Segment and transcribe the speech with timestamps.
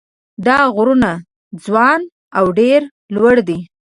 [0.45, 1.11] دا غرونه
[1.63, 2.01] ځوان
[2.37, 2.79] او ډېر
[3.15, 3.59] لوړ دي.